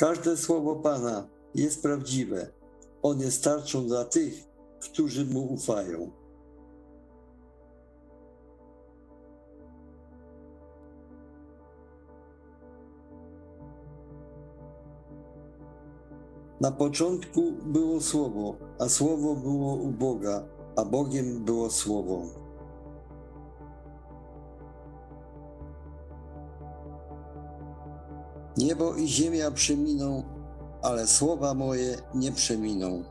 Każde 0.00 0.36
słowo 0.36 0.76
Pana 0.76 1.28
jest 1.54 1.82
prawdziwe. 1.82 2.52
On 3.02 3.20
jest 3.20 3.44
tarczą 3.44 3.86
dla 3.86 4.04
tych, 4.04 4.34
którzy 4.80 5.24
mu 5.26 5.52
ufają. 5.52 6.10
Na 16.60 16.72
początku 16.72 17.52
było 17.52 18.00
Słowo, 18.00 18.56
a 18.78 18.88
Słowo 18.88 19.34
było 19.34 19.74
u 19.74 19.88
Boga, 19.88 20.48
a 20.76 20.84
Bogiem 20.84 21.44
było 21.44 21.70
Słowo. 21.70 22.39
Niebo 28.56 28.94
i 28.94 29.08
ziemia 29.08 29.50
przeminą, 29.50 30.22
ale 30.82 31.06
słowa 31.06 31.54
moje 31.54 31.96
nie 32.14 32.32
przeminą. 32.32 33.02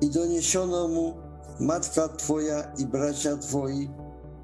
I 0.00 0.10
doniesiono 0.10 0.88
mu, 0.88 1.14
matka 1.60 2.08
Twoja 2.08 2.72
i 2.78 2.86
bracia 2.86 3.36
Twoi 3.36 3.90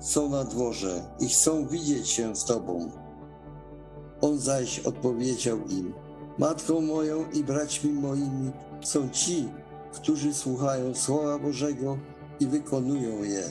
są 0.00 0.28
na 0.28 0.44
dworze 0.44 1.02
i 1.20 1.28
chcą 1.28 1.66
widzieć 1.66 2.08
się 2.08 2.36
z 2.36 2.44
Tobą. 2.44 2.90
On 4.20 4.38
zaś 4.38 4.78
odpowiedział 4.78 5.58
im, 5.58 5.94
matką 6.38 6.80
moją 6.80 7.30
i 7.30 7.44
braćmi 7.44 7.92
moimi 7.92 8.52
są 8.82 9.08
ci, 9.08 9.48
którzy 9.92 10.34
słuchają 10.34 10.94
Słowa 10.94 11.38
Bożego 11.38 11.98
i 12.40 12.46
wykonują 12.46 13.22
je. 13.22 13.42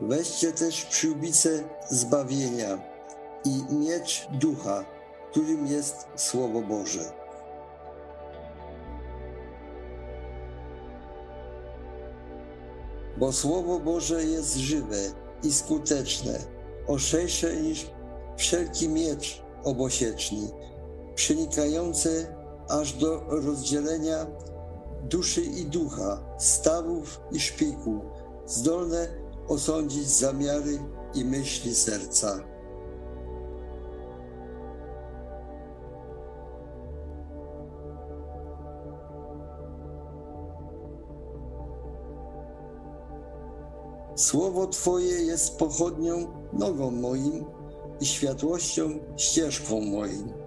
Weźcie 0.00 0.52
też 0.52 0.84
przyłbicę 0.84 1.50
zbawienia 1.90 2.78
i 3.44 3.74
miecz 3.74 4.28
ducha, 4.32 4.84
którym 5.30 5.66
jest 5.66 6.06
Słowo 6.16 6.60
Boże. 6.60 7.12
Bo 13.16 13.32
Słowo 13.32 13.78
Boże 13.78 14.24
jest 14.24 14.56
żywe 14.56 14.96
i 15.42 15.52
skuteczne, 15.52 16.38
ostrzejsze 16.86 17.56
niż 17.56 17.86
wszelki 18.36 18.88
miecz 18.88 19.43
obosieczny, 19.64 20.48
przenikające 21.14 22.36
aż 22.68 22.92
do 22.92 23.20
rozdzielenia 23.28 24.26
duszy 25.02 25.40
i 25.40 25.64
ducha, 25.64 26.36
stawów 26.38 27.20
i 27.32 27.40
szpiku, 27.40 28.00
zdolne 28.46 29.08
osądzić 29.48 30.08
zamiary 30.08 30.78
i 31.14 31.24
myśli 31.24 31.74
serca. 31.74 32.54
Słowo 44.16 44.66
Twoje 44.66 45.22
jest 45.22 45.58
pochodnią 45.58 46.26
nogą 46.52 46.90
moim 46.90 47.44
i 48.00 48.06
światłością 48.06 49.00
ścieżką 49.16 49.80
moim. 49.80 50.43